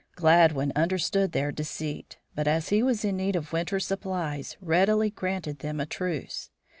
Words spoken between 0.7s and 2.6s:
understood their deceit, but